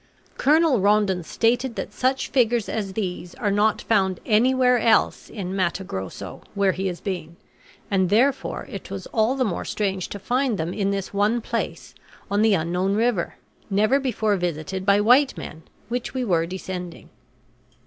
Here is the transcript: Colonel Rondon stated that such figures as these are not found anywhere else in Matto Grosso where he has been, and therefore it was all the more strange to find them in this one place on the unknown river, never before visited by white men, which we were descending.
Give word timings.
Colonel 0.35 0.79
Rondon 0.79 1.21
stated 1.21 1.75
that 1.75 1.93
such 1.93 2.29
figures 2.29 2.67
as 2.67 2.93
these 2.93 3.35
are 3.35 3.51
not 3.51 3.83
found 3.83 4.19
anywhere 4.25 4.79
else 4.79 5.29
in 5.29 5.55
Matto 5.55 5.83
Grosso 5.83 6.41
where 6.55 6.71
he 6.71 6.87
has 6.87 6.99
been, 6.99 7.35
and 7.91 8.09
therefore 8.09 8.65
it 8.67 8.89
was 8.89 9.05
all 9.13 9.35
the 9.35 9.45
more 9.45 9.63
strange 9.63 10.09
to 10.09 10.17
find 10.17 10.57
them 10.57 10.73
in 10.73 10.89
this 10.89 11.13
one 11.13 11.39
place 11.39 11.93
on 12.31 12.41
the 12.41 12.55
unknown 12.55 12.95
river, 12.95 13.35
never 13.69 13.99
before 13.99 14.37
visited 14.37 14.87
by 14.87 14.99
white 14.99 15.37
men, 15.37 15.61
which 15.87 16.15
we 16.15 16.25
were 16.25 16.47
descending. 16.47 17.09